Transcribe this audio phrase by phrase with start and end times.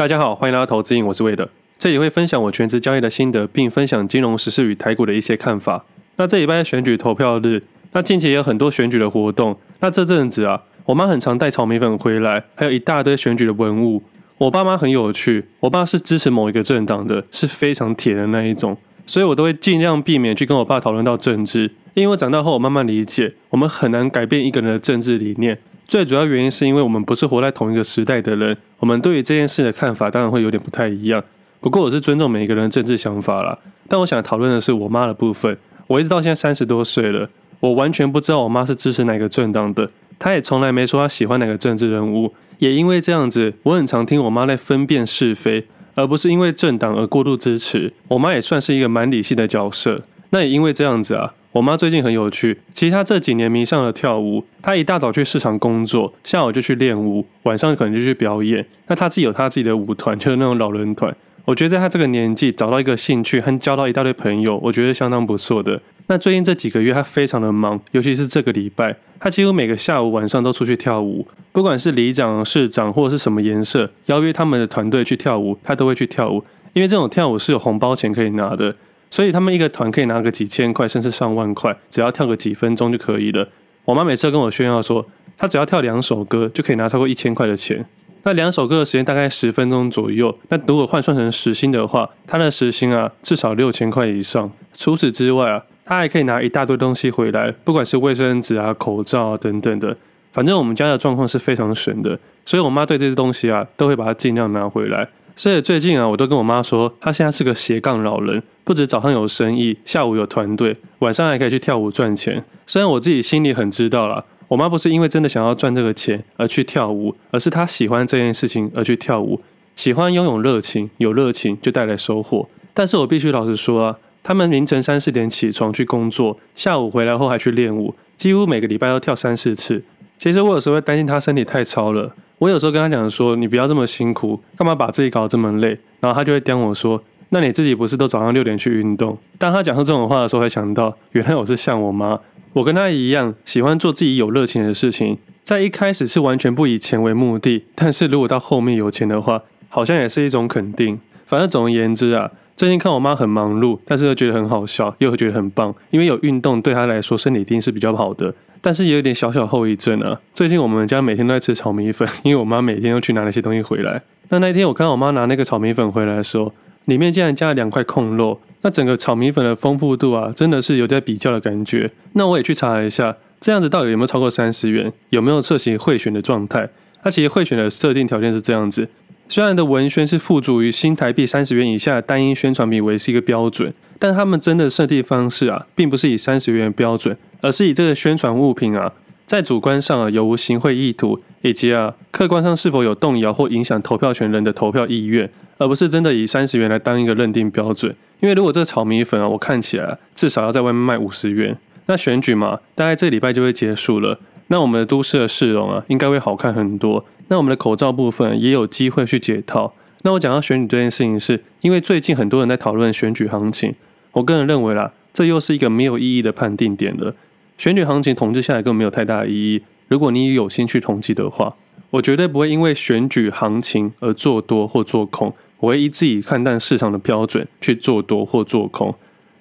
[0.00, 1.46] 大家好，欢迎来到投资瘾，我是魏德。
[1.76, 5.84] 这里会分享我全职交易的心得，并分享金融时事与台股的一些看法。
[6.16, 7.62] 那这礼拜选举投票日，
[7.92, 9.54] 那近期也有很多选举的活动。
[9.80, 14.02] 那这阵子啊，我妈很常带炒米粉回来，还有一大堆选举的文物。
[14.38, 18.74] 我爸妈很有趣，我爸是支持某一个政党的，是非常铁的那一种，
[19.04, 21.70] 所以我都会尽量避免去跟我爸讨论到政治。
[21.92, 25.58] 因为长大后，我慢慢理解，我们很难改变一个人的政治理念。
[25.90, 31.20] 最主要原因是因为我们不是活在同一个时代的人，我们对于这件事的看法当然会有点不太一样。
[31.58, 33.58] 不过我是尊重每一个人的政治想法啦。
[33.88, 35.58] 但我想讨论的是我妈的部分。
[35.88, 37.28] 我一直到现在三十多岁了，
[37.58, 42.32] 我完全不知道我妈是支持哪个政党的，她也从来没说她喜欢哪个政治人物。
[42.60, 45.66] 也因为这样子，我很常听我妈在分辨是非，
[45.96, 47.92] 而不是因为政党而过度支持。
[48.06, 50.02] 我妈也算是一个蛮理性的角色。
[50.30, 51.34] 那也因为这样子啊。
[51.52, 54.44] 我妈最近很有趣，其实她这几年迷上了跳舞。
[54.62, 58.64] 她一大早去市场工作，下午就去练舞，晚上可能就去表演。
[58.86, 61.12] 那她自己有她自己的舞团，就是那种老人团。
[61.44, 65.80] 我觉得在她这个年纪找到一个兴趣和交到一大堆朋友，我觉得相当不错的。
[66.06, 71.26] 那最近这几个月她非常的忙，尤其是这个礼拜，她几乎每个下午晚上都出去跳舞。
[71.50, 76.44] 不管是里长、市长或者是什么颜色，邀约他们的团队去跳舞，她都会去跳舞。
[76.74, 78.76] 因为这种跳舞是有红包钱可以拿的。
[79.10, 83.48] 所以他们一个团可以拿个几千块，甚至上万块，只要跳个几分钟就可以了。
[83.84, 85.04] 我妈每次跟我炫耀说，
[85.36, 87.84] 她只要跳两首歌就可以拿超过一千块的钱。
[88.22, 94.52] 那两首歌的时间大概十分钟左右，那如果换算成时薪的话，她的时薪啊至少六千块以上。
[94.74, 99.96] 除此之外啊，她还可以拿一大堆东西回来，不管是卫生纸啊、口罩啊等等的。
[100.32, 105.08] 反正我们家的状况是非常省的，所以我妈对这些东西啊都会把它尽量拿回来。
[105.40, 112.44] 所以最近啊，我都跟我妈说，她现在是个斜杠老人，不止早上有生意，下午有团队，晚上还可以去跳舞赚钱。
[112.66, 119.40] 虽然我自己心里很知道啦，我妈不是因为真的想要赚这个钱而去跳舞，而是她喜欢这件事情而去跳舞，
[119.74, 122.46] 喜欢拥有热情，有热情就带来收获。
[122.74, 129.82] 但是我必须老实说啊，他们凌晨三四点起床去工作，下午回来后还去练舞，几乎每个礼拜都跳三四次。
[130.20, 132.12] 其实我有时候会担心她身体太操了。
[132.36, 142.20] 我有时候跟他讲说：“你不要这么辛苦，干嘛把自己搞得这么累？”然后他就会刁我说：“那你自己不是都早上六点去运动？”当他讲出这种话的时候，才想到原来我是像我妈，
[142.52, 145.16] 我跟他一样喜欢做自己有热情的事情。
[145.42, 151.00] 在一开始是完全不以钱为目的，但是如果到后面有钱的话，好像也是一种肯定。
[151.26, 158.34] 反正总而言之啊，最近看我妈很忙碌，但是又觉得很好笑，又会觉得很棒，因为有运动对她来说身体一定是比较好的。
[158.60, 160.20] 但是也有点小小后遗症啊。
[160.34, 164.02] 最近我们家每天都在吃炒米粉， 因为我妈每天都去拿那些东西回来。
[164.28, 166.52] 那那一天我看到我妈拿那个炒米粉回来的时候，
[166.84, 168.40] 里面竟然加了两块控肉。
[168.62, 171.90] 那整个炒米粉的丰富度啊，真的是有在比较的感觉。
[172.12, 174.92] 那我也去查了一下，这样子到底有没有超过三十元？
[175.08, 176.68] 有没有涉嫌贿选的状态？
[177.02, 178.86] 它其实贿选的设定条件是这样子。
[179.30, 188.92] 虽然的文宣是附属于新台币三十元以下的单一宣传品为是一个标准，但他们真的设定方式啊，并不是以三十元标准，而是以这个宣传物品啊，
[189.26, 197.94] 在主观上啊有无行贿意图，以及啊客观上是否有动摇或影响投票权人的投票意愿，而不是真的以三十元来当一个认定标准。
[198.18, 204.18] 因为如果这个炒米粉啊，我看起来，至少要在外面卖五十元，那选举嘛，大概这礼拜就会结束了。
[204.48, 207.04] 那我们的都市的市容啊，应该会好看很多。
[207.30, 209.72] 那我们的口罩部分也有机会去解套。
[210.02, 213.74] 那我讲到选举这件事情是，因为最近很多人在讨论选举行情。
[214.12, 217.14] 我个人认为啦，这又是一个没有意义的判定点了。
[217.56, 219.62] 选举行情统计下来更没有太大意义。
[219.86, 221.54] 如果你有心去统计的话，
[221.90, 225.32] 我绝对不会因为选举行情而做多或做空。
[225.58, 228.92] 我会依自己看淡市场的标准去做多或做空。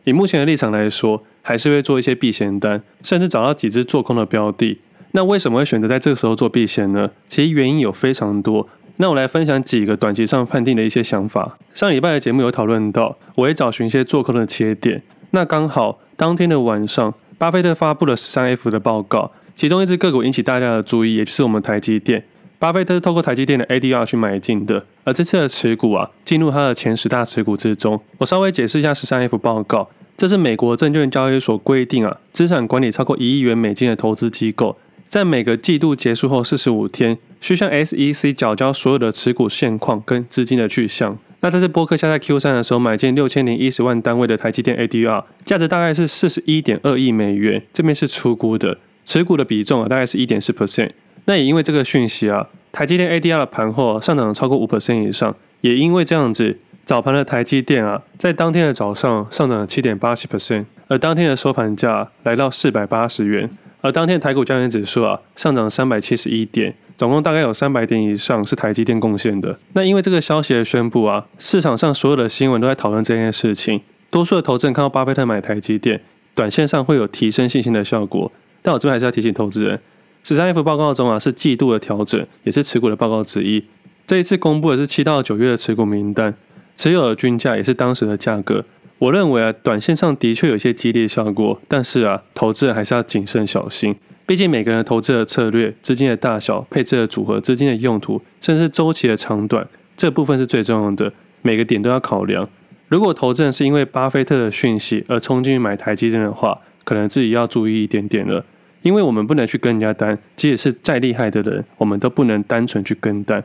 [0.04, 4.80] 以目前的立场来说，还是会做一些避险单，甚至找到几只做空的标的。
[5.12, 7.10] 那为什么会选择在这个时候做避险呢？
[7.28, 8.68] 其实原因有非常多。
[8.98, 11.58] 那我来分享几个短期上判定的一些想法。
[11.74, 15.02] 上礼拜的节目有讨论到，我会找寻一些做空的切点。
[15.32, 22.26] 那刚好当天的晚上，巴菲特发布了十三 F 的报告，其中一只个股引起大家的注意，也就是我们台积电。
[22.60, 28.02] 巴菲特是透过台积电的 ADR 去买进的，而这次的持股啊，进入他的前十大持股之中。
[28.18, 34.76] 我稍微解释一下十三 F 报告，这是美国证券交易所规定啊，资产管理超过一亿元美金的投资机构。
[35.10, 41.18] 在每个季度结束后四十五天，需向 SEC 缴交所有的持股现况跟资金的去向。
[41.40, 50.92] 那这次波克夏在 Q 三的时候买进六千零一十万单位的台积电 ADR，价值大概是四十一点二亿美元，这边是出估的，持股的比重啊大概是一点四 percent。
[51.26, 63.50] 那也因为这个讯息啊，台积电 ADR 的盘后上涨了超过五 percent 以上，也因为这样子，早盘的台积电啊，在当天的早上上涨了七点八七 percent，而当天的收盘价来到四百八十元。
[63.82, 69.58] 而当天台股加权指数啊上涨三百七十一点，总共大概有三百点以上是台积电贡献的。
[69.74, 76.02] 那因为这个消息的宣布啊，市场上所有的新闻都在讨论这件事情，多数的投资人看到巴菲特买台积电，
[76.36, 78.32] 短线上会有提升信心的效果。
[78.62, 79.80] 但我这边还是要提醒投资人，
[80.24, 83.64] 十三 F 报告中啊是季度的调整，也是持股的报告之一。
[84.06, 86.34] 这一次公布的是七到九月的持股名单，
[86.76, 88.66] 持有的均价也是当时的价格。
[89.00, 93.96] 我认为啊，短线上的确有一些激励效果，但是啊，投资人还是要谨慎小心。
[94.26, 99.66] 毕竟每个人投资的策略、资金的大小、配置的组合、资金的用途，甚至周期的长短，
[99.96, 101.12] 这部分是最重要的，
[101.42, 102.48] 每个点都要考量。
[102.90, 108.44] 如果投资人是因为巴菲特的讯息而冲进去买台积电的话，可能自己要注意一点点了。
[108.82, 113.42] 因为我们不能去跟人家单，即使是再厉害的人，我们都不能单纯去跟单。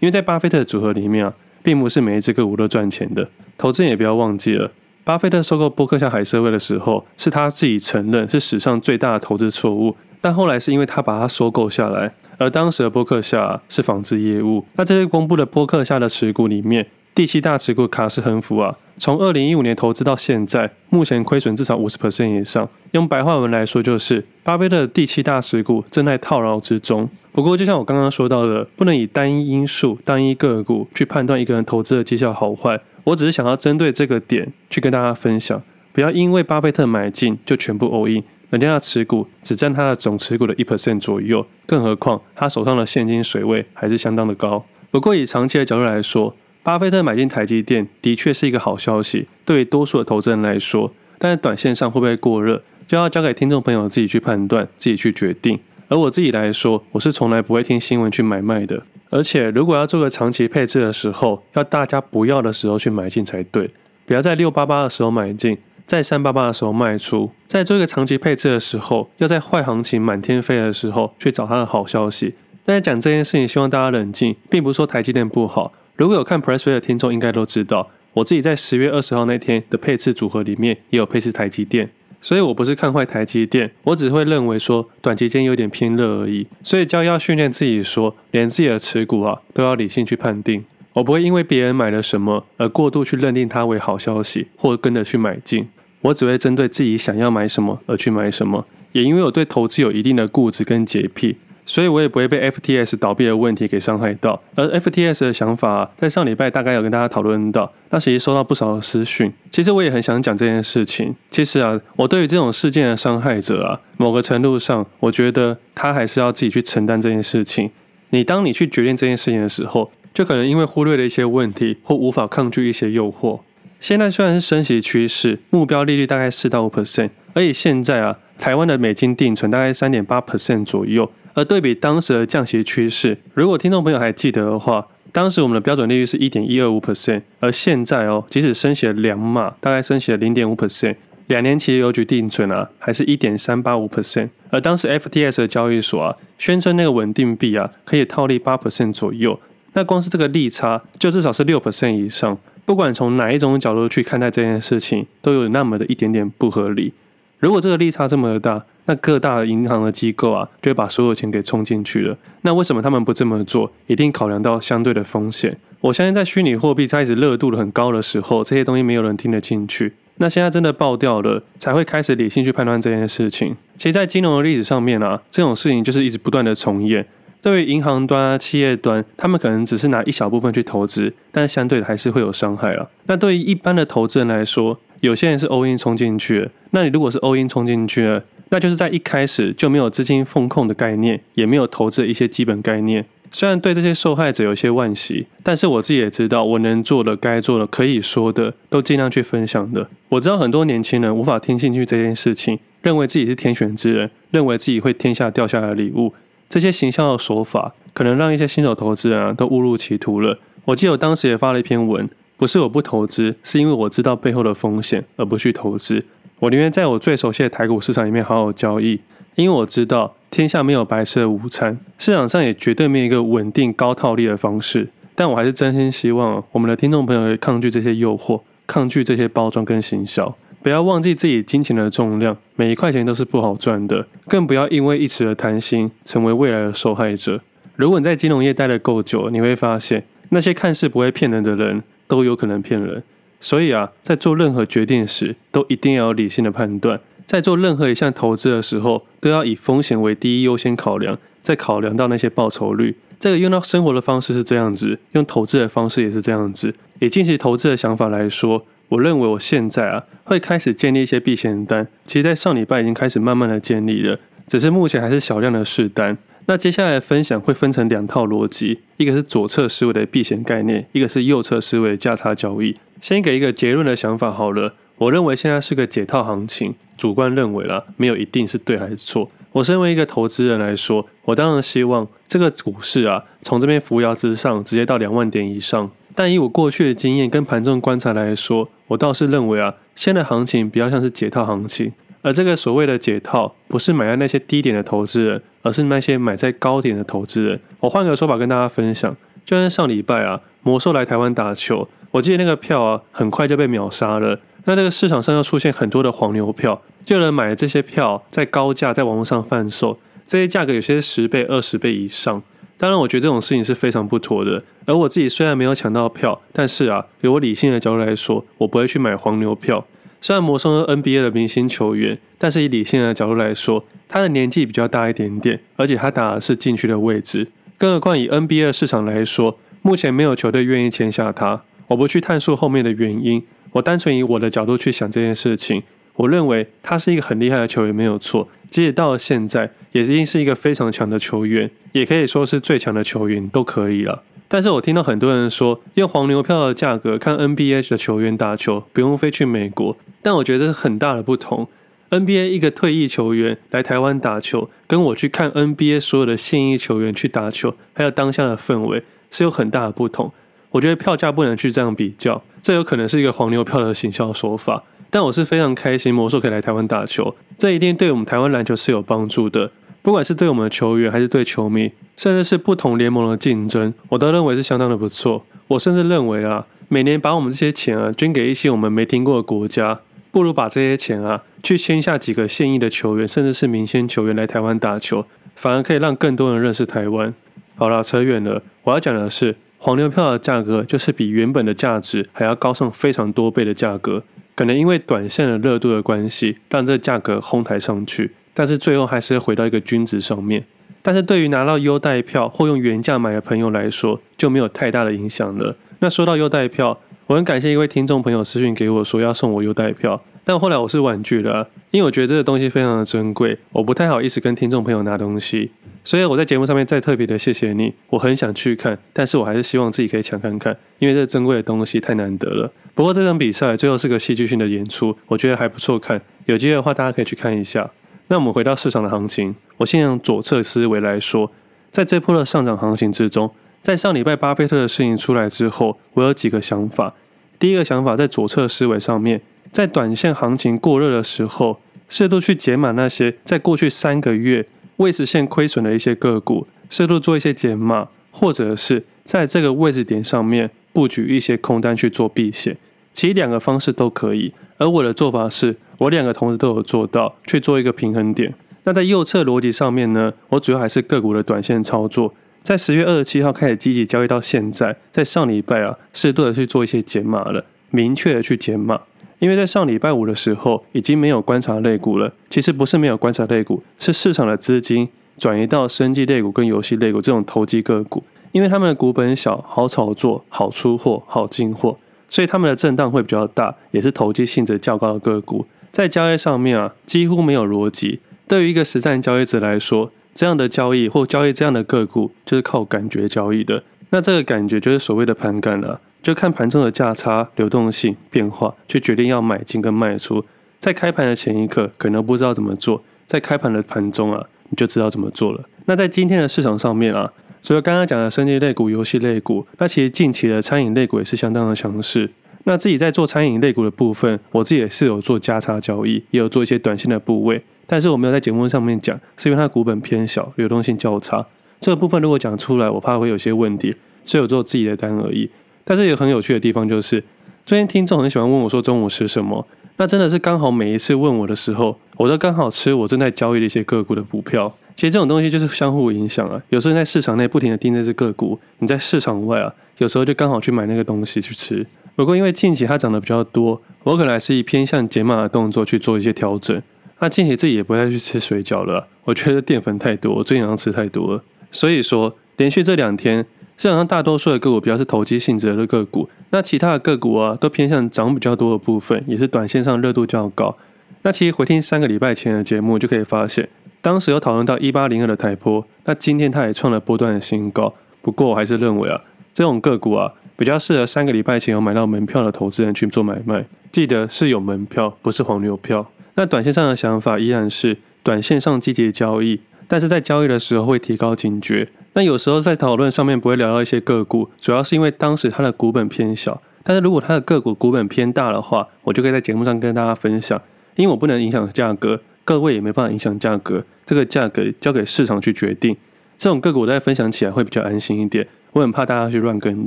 [0.00, 1.32] 因为在巴菲特的组合里面啊，
[1.62, 3.28] 并不是每一只个股都赚钱的。
[3.56, 4.72] 投资人也不要忘记了。
[5.06, 9.94] 巴菲特收购波克夏海瑟威的时候，是他自己承认是史上最大的投资错误。
[10.20, 14.66] 但后来是因为他把它收购下来，而当时的波克夏是纺织业务。
[14.74, 22.68] 那这些公布的波克夏的持股里面，第七大持股卡斯亨福啊，从二零一五年投资到现在，目前亏损至少五十 percent 以上。
[22.90, 27.08] 用白话文来说，就是巴菲特的第七大持股正在套牢之中。
[27.30, 32.80] 不过，就像我刚刚说到的，不能以单一因素、单一个股去判断一个人投资的绩效好坏。
[33.06, 35.62] 我只是想要针对这个点去跟大家分享，
[35.92, 44.64] 不要因为巴菲特买进就全部 all in，人家的持股只占他的总持股的一 percent 左右，更何况他手上的现金水位还是相当的高。
[44.90, 55.60] 不过以长期的角度来说，巴菲特买进台积电的确是一个好消息，对于多数的投资人来说，但是短线上会不会过热，就要交给听众朋友自己去判断，自己去决定。
[55.88, 58.82] 而我自己来说，我是从来不会听新闻去买卖的。
[59.10, 63.70] 而且，如果要做个长期配置的时候，要大家不要的时候去买进才对，
[64.04, 65.56] 不要在六八八的时候买进，
[65.86, 67.30] 在三八八的时候卖出。
[67.46, 72.34] 在做一个长期配置的时候，要在坏行情满天飞的时候去找它的好消息。
[72.64, 75.72] 大家讲这件事情，希望大家冷静，并不是说台积电不好。
[75.94, 81.90] 如果有看 Pressplay 的听众，应该都知道，我自己在十月二十号那天的配置组合里面也有配置台积电。
[82.26, 86.44] 所以我不是看坏台积电，我只会认为说短期间有点偏热而已。
[86.60, 90.64] 所以就要训练自己说，连自己的持股啊都要理性去判定。
[90.94, 95.68] 我不会因为别人买了什么而过度去认定它为好消息，或跟着去买进。
[96.00, 98.66] 我只会针对自己想要买什么而去买什么。
[98.90, 101.36] 也因为我对投资有一定的固执跟洁癖。
[101.66, 109.32] 所以我也不会被 FTS 倒闭的问题给伤害到，而 FTS 的想法，在上礼拜大概有跟大家讨论到，那其实收到不少的私讯。
[109.50, 111.14] 其实我也很想讲这件事情。
[111.28, 117.70] 其实啊，我对于这种事件的伤害者啊，某个程度上，我觉得他还是要自己去承担这件事情。
[118.10, 123.40] 你当你去决定这件事情的时候，就可能因为忽略了一些问题，或无法抗拒一些诱惑。
[123.80, 131.10] 现在虽然是升息趋势，目标利率大概四到五 percent，而且现在啊，台湾的美金定存大概三点八 percent 左右。
[131.36, 140.96] 而对比当时的降息趋势，如果听众朋友还记得的话，当时我们的标准利率是一点一二五 percent，而现在哦，即使升息了两码，大概升息了零点五 percent，
[141.26, 144.30] 两年期的邮局定存啊，还是一点三八五 percent。
[144.48, 149.38] 而当时 FTS 的交易所啊，宣称那个稳定币啊，可以套利八 percent 左右，
[149.74, 152.38] 那光是这个利差就至少是六 percent 以上。
[152.64, 156.94] 不管从哪一种角度去看待这件事情，都有那么的一点点不合理。
[157.38, 162.16] 如果这个利差这么的大，那各大银行的机构啊，就会把所有钱给冲进去了。
[162.42, 163.70] 那为什么他们不这么做？
[163.86, 165.58] 一定考量到相对的风险。
[165.80, 169.92] 我相信在虚拟货币开始热度很高的时候，这些东西没有人听得进去。
[170.16, 173.54] 那现在真的爆掉了，才会开始理性去判断这件事情。
[173.76, 177.06] 其实，在金融的历史上面啊，这种事情就是一直不断的重演。
[177.42, 182.88] 对于银行端啊、企业端，他们可能只是拿一小部分去投资，但相对的还是会有伤害啊。
[183.04, 193.04] 那对于一般的投资人来说，有些人是 all in 冲进去，那你如果是 all in 冲进去了，那就是在一开始就没有资金风控的概念，也没有投资一些基本概念。
[193.32, 199.88] 虽然对这些受害者有些惋惜，但是我自己也知道，我能做的、该做的、可以说的，都尽量去分享的。
[200.10, 206.14] 我知道很多年轻人无法听进去这件事情，认为自己是天选之人，认为自己会天下掉下来的礼物。
[206.48, 210.38] 这些形象的手法，可能让一些新手投资人啊都误入歧途了。
[210.64, 216.04] 我记得我当时也发了一篇文，不是我不投资，是因为我知道背后的风险而不去投资。
[216.38, 219.00] 我宁愿在我最熟悉的台股市场里面好好交易，
[219.36, 224.88] 因为我知道天下没有白吃的午餐，市场上也绝对没有一个稳定高套利的方式。
[225.14, 237.40] 但我还是真心希望我们的听众朋友可以抗拒这些诱惑，抗拒这些包装跟行销，不要忘记自己金钱的重量，每一块钱都是不好赚的，更不要因为一时的贪心成为未来的受害者。
[237.76, 243.02] 如果你在金融业待得够久，你会发现那些看似不会骗人的人都有可能骗人。
[243.40, 247.00] 所以啊，在做任何决定时，都一定要有理性的判断。
[247.26, 252.96] 在做任何一项投资的时候，都要以风险为第一优先考量，再考量到那些报酬率。
[253.18, 256.74] 这个用到生活的方式是这样子，用投资的方式也是这样子。
[257.00, 261.86] 以近期投资的想法来说，我认为我现在啊会开始建立一些避险单。
[262.06, 266.16] 其实，在上礼拜已经开始慢慢的建立了，只是目前还是小量的试单。
[266.48, 272.76] 那接下来分享会分成两套逻辑，一个是左侧思维的避险概念，一个是右侧思维的价差交易。
[273.00, 279.28] 先给一个结论的想法好了，我认为现在是个解套行情，主观认为啦，没有一定是对还是错。
[279.50, 285.90] 我身为一个投资人来说，我当然希望这个股市啊，从这边扶摇直上，直接到两万点以上。
[286.14, 291.92] 但以我过去的经验跟盘中观察来说，我倒是认为啊，现在行情比较像是解套行情。
[292.26, 297.60] 而这个所谓的解套，不是买在那些低点的投资人，而是那些买在高点的投资人。
[297.78, 304.40] 我换个说法跟大家分享，就像上礼拜啊，魔兽来台湾打球，我记得那个票啊，很快就被秒杀了。
[304.64, 312.42] 那这个市场上又出现很多的黄牛票，就有人买这些票，在高价在网络上贩售，这些价格有些十倍、二十倍以上。
[312.76, 314.64] 当然，我觉得这种事情是非常不妥的。
[314.84, 319.86] 而我自己虽然没有抢到票，但是啊，由我理性的角度来说，我不会去买黄牛票。
[320.20, 327.48] 虽然魔兽是 NBA 的明星球员，但是以理性的角度来说，他的年纪比较大一点点，而且他打的是禁区的位置。
[327.78, 331.62] 更何况以 NBA 市场来说，目前没有球队愿意签下他。
[331.88, 335.82] 我不去探述后面的原因，我单纯以我的角度去想这件事情。
[336.14, 338.48] 我认为他是一个很厉害的球员，没有错。
[338.70, 344.22] 即使到了现在，也一定是一个非常强的球员，也可以说是最强的球员都可以了。
[344.48, 349.96] 但是我听到很多人说，用黄牛票的价格看 NBA 的球员打球，不用飞去美国。
[350.22, 351.68] 但我觉得是很大的不同。
[352.10, 360.32] NBA 一个退役球员来台湾打球，跟我去看 NBA 所有的现役球员去打球，还有当下的氛围是有很大的不同。
[360.70, 364.84] 我觉得票价不能去这样比较，这有可能是一个黄牛票的行销手法。
[365.10, 369.70] 但我是非常开心魔兽可以来台湾打球，这一定对我们台湾篮球是有帮助的。
[370.06, 375.44] 不管是对我们的球员，还是对球迷，甚至是不同联盟的竞争，我都认为是相当的不错。
[375.66, 387.34] 我甚至认为啊，每年把我们这些钱啊捐给一些我们没听过的国家，不如把这些钱啊去签下几个现役的球员，甚至是明星球员来台湾打球，反而可以让更多人认识台湾。
[387.74, 394.22] 好了，扯远了，我要讲的是黄牛票的价格就是比原本的价值还要高上非常多倍的价格，
[394.54, 398.30] 可能因为短线的热度的关系，让这价格哄抬上去。
[398.58, 400.64] 但是最后还是会回到一个均值上面。
[401.02, 405.76] 但是对于拿到优待票或用原价买的朋友来说，就没有太大的影响了。
[405.98, 415.70] 那说到优待票，我很感谢一位听众朋友私讯给我说要送我优待票，但后来我是婉拒了，因为我觉得这个东西非常的珍贵，我不太好意思跟听众朋友拿东西。
[416.02, 422.72] 所以我在节目上面再特别的谢谢你，我很想去看，但是我还是希望自己可以抢看看，因为这珍贵的东西太难得了。
[422.94, 427.90] 不过这场比赛最后是个戏剧性的演出，我觉得还不错看，有机会的话大家可以去看一下。
[428.28, 431.52] 那我们回到市场的行情，我先用左侧思维来说，
[431.92, 433.48] 在这波的上涨行情之中，
[433.82, 437.14] 在上礼拜巴菲特的事情出来之后，我有几个想法。
[437.60, 439.40] 第一个想法在左侧思维上面，
[439.70, 441.78] 在短线行情过热的时候，
[442.08, 444.66] 适度去减码那些在过去三个月
[444.96, 452.76] 未实现亏损的一些个股，适度做一些减码，或者是在这个位置点上面布局一些空单去做避险。
[453.14, 455.76] 其实两个方式都可以，而我的做法是。
[455.98, 458.54] 我两个同时都有做到，去做一个平衡点。
[458.84, 462.32] 那在右侧逻辑上面呢，我主要还是个股的短线操作。
[462.62, 469.00] 在十月二十七号开始积极交易到现在，在上礼拜啊，适度的去做一些减码了，明确的去减码。
[469.38, 472.32] 因为在上礼拜五的时候，已经没有观察类股了。
[472.48, 481.98] 其实不是没有观察类股，是市场的资金转移到生技类股跟游戏类股这种投机个股，因为他们的股本小，好炒作，好出货，好进货，
[482.28, 485.66] 所以他们的震荡会比较大，也是投机性质较高的个股。
[485.96, 488.20] 在交易上面啊，几乎没有逻辑。
[488.46, 493.82] 对于一个实战交易者来说，这样的交易或交易这样的个股，就是靠感觉交易的。
[494.10, 500.44] 那这个感觉就是所谓的盘感了，就看盘中的价差、流动性变化，去决定要买进跟卖出。
[500.78, 505.64] 在开盘的前一刻，可能不知道怎么做；在开盘的盘中啊，你就知道怎么做了。
[505.86, 512.30] 那在今天的市场上面啊，除了刚刚讲的生技类股、游戏类股，那其实近期的餐饮类股也是相当的强势。
[512.68, 521.46] 那自己在做餐饮类股的部分，我自己也是有做加差交易，也有做一些短线的部位，但是我没有在节目上面讲，是因为它股本偏小，流动性较差。
[521.78, 523.94] 这个部分如果讲出来，我怕会有些问题，
[524.24, 525.48] 所以我做自己的单而已。
[525.84, 527.22] 但是也很有趣的地方就是，
[527.64, 529.64] 最近听众很喜欢问我说中午吃什么，
[529.98, 534.76] 那真的是刚好每一次问我的时候，我都刚好吃我正在交易的一些个股的股票。
[534.96, 541.86] 其实这种东西就是相互影响啊，有时候在市场内不停的盯着这个股，你在市场外啊，有时候就刚好去买那个东西去吃。
[542.16, 546.82] 不过因为近期它涨得比较多，我可能还是以偏向减码的动作去做一些调整。
[547.20, 551.44] 那近期自己也不再去吃水饺了，我觉得淀粉太多，我最近好像吃太多了。
[551.70, 553.44] 所以说，连续这两天
[553.76, 560.74] 市场上大多数的个股比较是投机性质的个股，那其他的个股啊都偏向涨比较多的部分，也是短线上热度较高。
[561.22, 563.68] 那其实回听三个礼拜前的节目就可以发现，
[564.00, 567.92] 当时有讨论到一八零二的台波，那今天它也创了波段的新高。
[568.22, 569.20] 不过我还是认为啊，
[569.52, 573.66] 这种个股啊比较适合三个礼拜前有买到门票的投资人去做买卖。
[573.92, 576.10] 记得是有门票，不是黄牛票。
[576.34, 581.88] 那短线上的想法依然是短线上积极交易，但是在交易的时候会提高警觉。
[582.14, 586.60] 那有时候在讨论上面不会聊到一些个股，主要是因为当时它的股本偏小。
[586.82, 590.60] 但是如果它的个股股本偏大的话，我就可以在节目上跟大家分享。
[590.94, 595.96] 因为我不能影响价格，各位也没办法影响价格，这个价格交给市场去决定。
[596.38, 598.46] 这种个股在分享起来会比较安心一点。
[598.72, 599.86] 我很怕大家去乱跟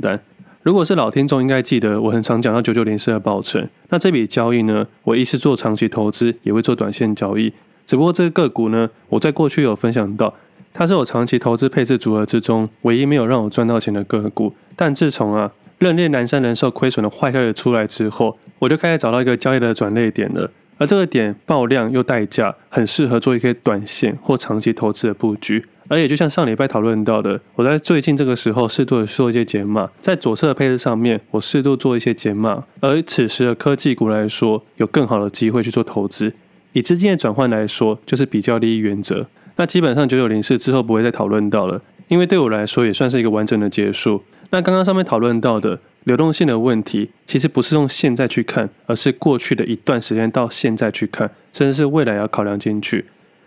[0.00, 0.20] 单。
[0.62, 3.66] 如果是老听众，应该记得我很常讲到九九零四的宝成。
[3.88, 7.50] 那这笔交易呢，我一是做长期投资，也会做短线交易。
[7.86, 10.34] 只不过这个个股呢，我在过去有分享到，
[10.74, 14.52] 它是我长期投资配置组合之中唯一没有让我赚到钱的个股。
[14.76, 20.50] 但自从啊，认列南山人寿亏损的坏消息出来之后，我就开始找到一个交易的转捩点了。
[20.76, 25.64] 而这个点爆量又带价，很适合做一些短线或长期投资的布局。
[25.90, 32.62] 而也就像上礼拜讨论到的，我在最近这个时候适度的做一些减码，在左侧的配置上面，我适度做一些减码。
[32.78, 36.32] 而此时的科技股来说，有更好的机会去做投资。
[36.74, 39.26] 以资金的转换来说，就是比较利益原则。
[39.56, 44.22] 那基本上九九零四之后不会再讨论到了，因为对我来说也算是一个完整的结束。
[44.50, 45.80] 那刚刚上面讨论到的。
[46.04, 53.04] 流动性的问题，其实不是用现在去看，而是过去的一段时间到现在去看，甚至是未来要考量进去。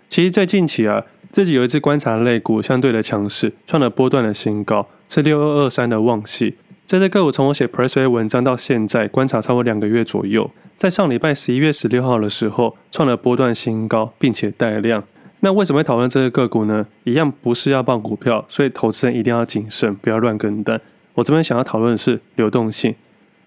[0.07, 6.53] 其实，在近期啊，自己有一支观察类股相对的强势，创了波段的新高，是六二二三的旺矽。
[6.85, 15.03] 在这个股从我写 Pressway 文章到现在，观察超过两个月左右，在上礼拜十一月十六号的时候，创了波段新高，并且带量。
[15.39, 16.85] 那为什么会讨论这只个股呢？
[17.03, 20.79] 一样不是要报股票，所以投资人一定要谨慎，不要乱跟单。
[21.15, 22.93] 我这边想要讨论的是流动性。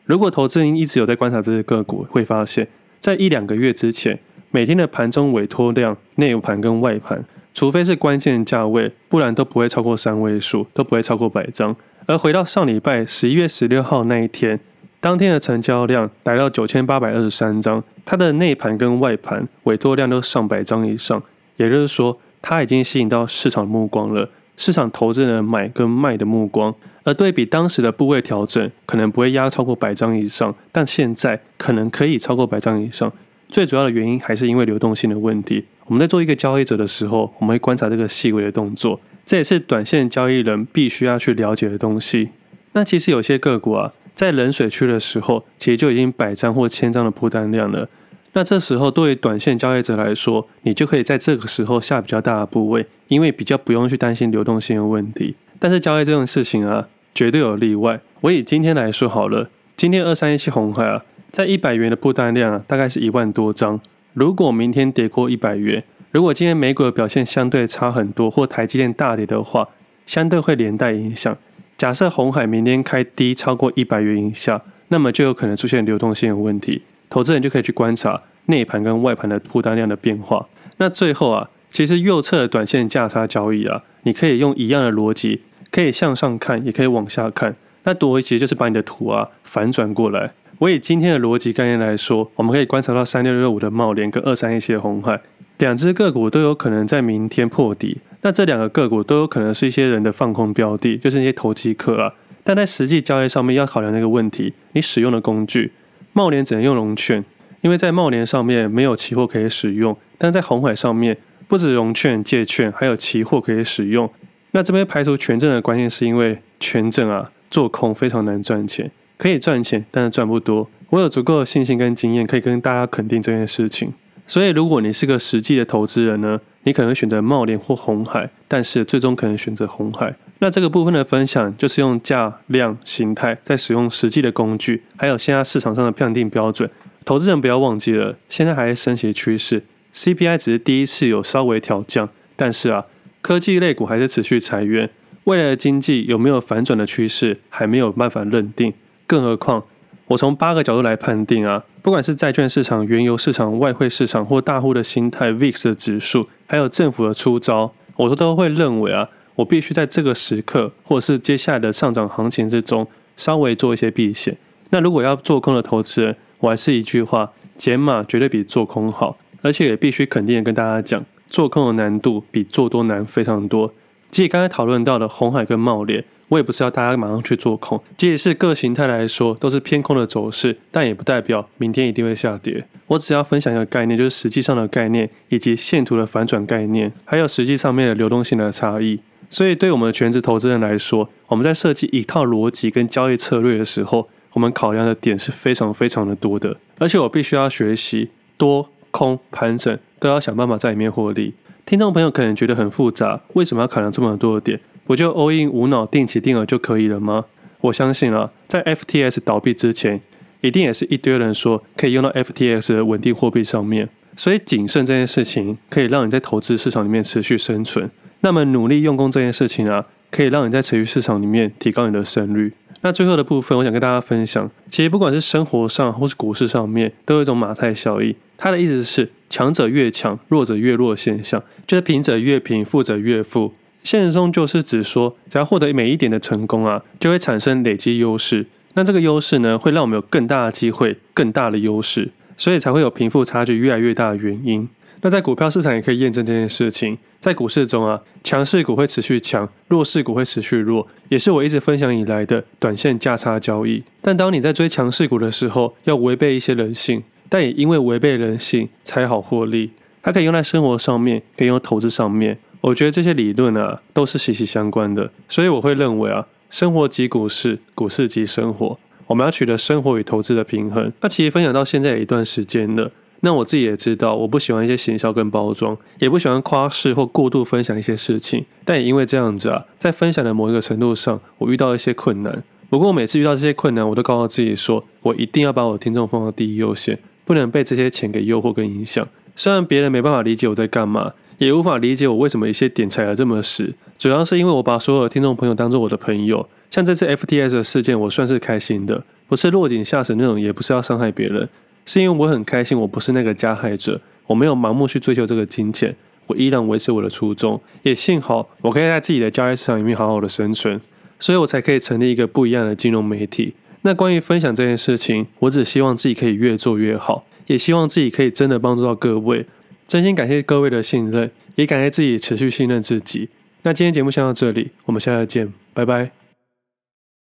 [0.06, 2.66] 如果投资人一直有在观察这些个股，会发现，
[2.98, 4.18] 在一两个月之前，
[4.50, 7.24] 每天的盘中委托量，内盘跟外盘，
[7.56, 11.74] 除非是关键价位，不然都不会超过三位数，都不会超过百张。
[12.04, 14.60] 而回到上礼拜十一月十六号那一天，
[15.00, 21.22] 当天的成交量达到九千八百二十三张，它的内盘跟外盘委托量都上百张以上，
[21.56, 24.28] 也就是说，它已经吸引到市场目光了。
[24.58, 33.10] 市场投资人买跟卖的目光，而对比当时的部位调整，可能不会压超过百张以上，但现在可能可以超过百张以上。
[33.48, 35.64] 最主要的原因还是因为流动性的问题。
[35.86, 42.30] 我们在做一个交易者的时候，我们会观察这个细微的动作，这也是短线交易人必须要去了解的东西。
[42.72, 47.88] 那其实有些个股啊，在冷水区的时候，其实就已经百张或千张的铺单量了。
[48.32, 55.34] 那这时候，对于短线交易者来说，你就可以在这个时候下比较大的部位，因为比较不用去担心流动性的问题。
[55.58, 57.98] 但是交易这种事情啊，绝对有例外。
[58.20, 61.02] 我以今天来说好了，今天二三一七红海啊，
[61.36, 63.78] 在一百元的铺单量啊，大概是一万多张。
[64.14, 69.68] 如果明天跌过一百元，如果今天美股的表现相对差很多，或台积电大跌的话，
[70.06, 71.36] 相对会连带影响。
[71.76, 76.80] 假设红海明天开低超过一百元以下，那么就有可能出现流动性的问题。
[77.10, 80.48] 投资人就可以去观察内盘跟外盘的铺单量的变化。
[80.78, 87.54] 那最后啊，其实右侧的短线价差交易啊，你可以用一样的逻辑，可以向上看，也可以往下看。
[87.84, 90.32] 那多一些就是把你的图啊反转过来。
[90.58, 95.20] 我以今天的逻辑概念来说，我们可以观察到三六六五的茂联跟二三一七的红海
[95.58, 97.98] 两只个股都有可能在明天破底。
[98.22, 102.14] 那这两个个股都有可能是一些人的放空标的，就是那些投机客啊。
[102.42, 105.72] 但在实际交易上面要考量那个问题，你使用的工具。
[106.14, 107.22] 茂联只能用融券，
[107.60, 114.10] 因为在茂联上面没有期货可以使用，但在红海上面不止融券、借券，还有期货可以使用。
[114.52, 120.68] 那这边排除权证的关键是因为权证啊做空非常难赚钱，可以赚钱，但是赚不多。
[120.90, 123.92] 我有足够的信心跟经验可以跟大家肯定这件事情。
[124.26, 130.14] 所以如果你是个实际的投资人呢，你可能选择茂联或红海，但是最终可能选择红海。
[130.40, 136.68] 那这个部分的分享就是用价量形态，在使用实际的工具，还有现在市场上的判定标准。
[137.04, 139.62] 投资人不要忘记了，现在还是升息趋势
[139.94, 142.84] ，CPI 只是第一次有稍微调降，但是啊，
[143.22, 144.90] 科技类股还是持续裁员，
[145.24, 148.74] 未来的经济有没有反转的趋势，还没有办法认定。
[149.06, 149.64] 更何况，
[150.08, 159.08] 我从八个角度来判定啊，不管是债券市场、原油市场、外汇市场或大户的心态、VIX 的指数，还有政府的出招，我都都会认为啊。
[159.36, 164.36] 我必须在这个时刻，或者是接下来的上涨行情之中，稍微做一些避险。
[164.70, 169.18] 那如果要做空的投资人，我还是一句话：减码绝对比做空好。
[169.42, 173.72] 而且也必须肯定的跟大家讲，做空的难度比做多难非常多。
[174.10, 177.80] 即刚才讨论到的红海跟贸联，我也不是要大家马上去做空。
[177.96, 182.66] 即使是各形态来说都是偏空的走势，但也不代表明天一定会下跌。
[182.88, 189.00] 我只要分享一个概念，就是实际上的概念，以及线图的反转概念，还有实际上面的流动性的差异。
[189.28, 196.56] 所以，对我们的全职投资人来说，我们在设计一套逻辑跟交易策略的时候，我们考量的点是非常非常的多的。
[196.78, 201.34] 而且，我必须要学习多空盘整都要想办法在里面获利。
[201.64, 204.60] 听众朋友可能觉得很复杂，为什么要考量这么多的点？
[204.86, 207.24] 不就 all in 无脑定期定额就可以了吗？
[207.62, 210.00] 我相信啊，在 FTX 倒闭之前，
[210.40, 213.88] 一定也是一堆人说可以用到 FTX 的稳定货币上面。
[214.16, 217.90] 所以，谨慎这件事情可以让你在投资市场里面持续生存。
[218.20, 222.52] 那么努力用功这件事情啊，可以让你在持续市场里面提高你的胜率。
[222.80, 228.14] 那最后的部分，我想跟大家分享，其实不管是生活上或是股市上面，都有一种马太效应。
[228.38, 233.52] 它的意思是强者越强，弱者越弱的现象，就是贫者越贫，富者越富。
[233.86, 238.44] 现实中就是指说，只要获得每一点的成功啊，就会产生累积优势。
[238.74, 244.68] 那这个优势呢，会让我们有更大的机会，更大的优势，所以才会有贫富差距越来越大的原因。
[245.02, 246.98] 那在股票市场也可以验证这件事情。
[247.20, 253.84] 在股市中啊，强势股会持续强，弱势股会持续弱，也是我一直分享以来的短线价差交易。
[254.02, 259.70] 但当你在追强势股的时候，要违背一些人性，但也因为违背人性才好获利。
[260.02, 262.38] 它可以用在生活上面，可以用投资上面。
[262.60, 265.10] 我觉得这些理论啊，都是息息相关的。
[265.28, 268.78] 所以我会认为啊，生活即股市，股市即生活。
[269.06, 270.92] 我们要取得生活与投资的平衡。
[271.00, 272.90] 那其实分享到现在有一段时间了。
[273.20, 278.44] 那我自己也知道，我不喜欢一些行销跟包装，也不喜欢夸饰或过度分享一些事情。
[278.64, 282.42] 但也因为这样子啊，在分享的某一个程度上，我遇到一些困难。
[282.68, 289.06] 不过我每次遇到这些困难，我都告诉自己说，我一定要把我的听众放到第一优先，不能被这些钱给诱惑跟影响。
[289.34, 296.48] 虽然别人没办法理解我在干嘛，也无法理解我为什么一些点踩得这么实，主要是因为我把所有的听众朋友当做我的朋友。
[296.70, 301.48] 像这次 FTS 的事件，我算是开心的，不是落井下石那种，也不是要伤害别人。
[301.84, 305.94] 是因为我很开心，我不是那个加害者，我没有盲目去追求这个金钱，
[306.26, 307.60] 我依然维持我的初衷。
[307.82, 310.80] 也幸好我可以在自己的交易市场里面好好的生存，
[311.20, 313.54] 所以我才可以成立一个不一样的金融媒体。
[313.82, 319.46] 那关于分享这件事情，我只希望自己可以越做越好，也希望自己可以真的帮助到各位。
[319.86, 323.28] 真心感谢各位的信任，也感谢自己持续信任自己。
[323.62, 326.25] 那今天节目先到这里，我们下次见，拜拜。